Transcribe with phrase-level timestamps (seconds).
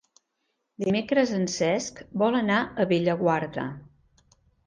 [0.83, 3.67] Dimecres en Cesc vol anar a Bellaguarda.